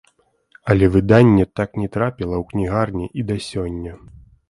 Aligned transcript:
Але 0.73 0.85
выданне 0.95 1.45
так 1.61 1.77
не 1.83 1.87
трапіла 1.99 2.35
ў 2.41 2.51
кнігарні 2.51 3.07
і 3.21 3.31
да 3.33 3.41
сёння. 3.53 3.93